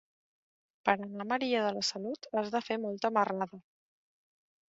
Per 0.87 0.93
anar 0.93 1.25
a 1.25 1.27
Maria 1.31 1.59
de 1.65 1.73
la 1.75 1.83
Salut 1.91 2.27
has 2.41 2.49
de 2.57 2.61
fer 2.69 2.77
molta 2.87 3.13
marrada. 3.19 3.63